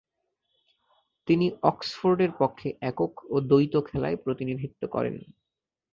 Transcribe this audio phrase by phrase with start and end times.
[1.27, 5.15] তিনি অক্সফোর্ডের পক্ষে একক ও দ্বৈত খেলায় প্রতিনিধিত্ব করেন।